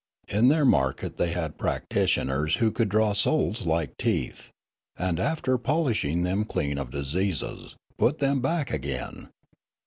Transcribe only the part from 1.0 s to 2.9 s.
they had prac titioners who could